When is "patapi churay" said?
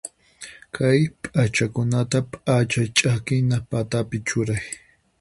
3.69-4.65